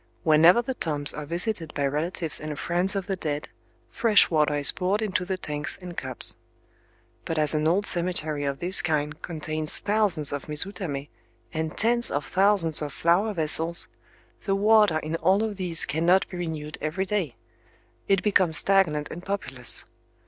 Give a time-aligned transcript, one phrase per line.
[0.23, 3.49] Whenever the tombs are visited by relatives and friends of the dead,
[3.91, 6.33] fresh water is poured into the tanks and cups.
[7.23, 11.09] But as an old cemetery of this kind contains thousands of mizutamé,
[11.53, 13.89] and tens of thousands of flower vessels
[14.45, 17.35] the water in all of these cannot be renewed every day.
[18.07, 19.85] It becomes stagnant and populous.